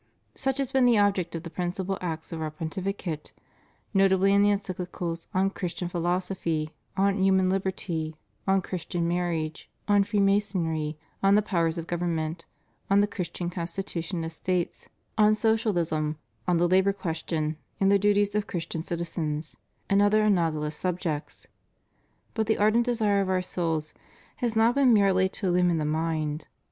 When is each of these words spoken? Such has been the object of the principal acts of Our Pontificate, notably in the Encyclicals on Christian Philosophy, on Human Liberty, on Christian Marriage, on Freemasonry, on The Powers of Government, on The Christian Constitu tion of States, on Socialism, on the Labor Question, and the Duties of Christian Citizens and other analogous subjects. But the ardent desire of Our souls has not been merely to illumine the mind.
Such 0.33 0.57
has 0.57 0.71
been 0.71 0.85
the 0.85 0.97
object 0.97 1.35
of 1.35 1.43
the 1.43 1.51
principal 1.51 1.99
acts 2.01 2.31
of 2.31 2.41
Our 2.41 2.49
Pontificate, 2.49 3.33
notably 3.93 4.33
in 4.33 4.41
the 4.41 4.49
Encyclicals 4.49 5.27
on 5.31 5.51
Christian 5.51 5.89
Philosophy, 5.89 6.71
on 6.97 7.21
Human 7.21 7.51
Liberty, 7.51 8.15
on 8.47 8.63
Christian 8.63 9.07
Marriage, 9.07 9.69
on 9.87 10.03
Freemasonry, 10.03 10.97
on 11.21 11.35
The 11.35 11.43
Powers 11.43 11.77
of 11.77 11.85
Government, 11.85 12.45
on 12.89 12.99
The 13.01 13.05
Christian 13.05 13.51
Constitu 13.51 14.03
tion 14.03 14.23
of 14.23 14.33
States, 14.33 14.89
on 15.19 15.35
Socialism, 15.35 16.17
on 16.47 16.57
the 16.57 16.67
Labor 16.67 16.93
Question, 16.93 17.57
and 17.79 17.91
the 17.91 17.99
Duties 17.99 18.33
of 18.33 18.47
Christian 18.47 18.81
Citizens 18.81 19.55
and 19.87 20.01
other 20.01 20.23
analogous 20.23 20.75
subjects. 20.75 21.45
But 22.33 22.47
the 22.47 22.57
ardent 22.57 22.85
desire 22.85 23.21
of 23.21 23.29
Our 23.29 23.43
souls 23.43 23.93
has 24.37 24.55
not 24.55 24.73
been 24.73 24.93
merely 24.93 25.29
to 25.29 25.45
illumine 25.45 25.77
the 25.77 25.85
mind. 25.85 26.47